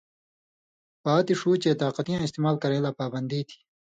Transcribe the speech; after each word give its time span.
پاتیۡ 1.03 1.37
ݜُو 1.39 1.51
چے 1.61 1.71
طاقتیاں 1.81 2.23
استعمال 2.25 2.55
کرَیں 2.61 2.83
لا 2.85 2.91
پابندی 2.99 3.41
تھی، 3.49 3.57